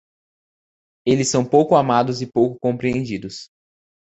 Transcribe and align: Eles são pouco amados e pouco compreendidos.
Eles 1.05 1.29
são 1.29 1.45
pouco 1.47 1.75
amados 1.75 2.23
e 2.23 2.25
pouco 2.25 2.57
compreendidos. 2.59 3.51